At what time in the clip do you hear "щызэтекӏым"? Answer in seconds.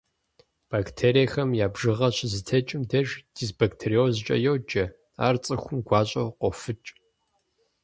2.17-2.81